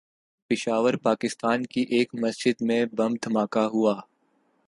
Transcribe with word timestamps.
پشاور، 0.51 0.93
پاکستان 1.03 1.63
کی 1.65 1.81
ایک 1.89 2.09
مسجد 2.15 2.61
میں 2.61 2.85
بم 2.95 3.13
دھماکہ 3.23 3.65
ہوا 3.73 3.95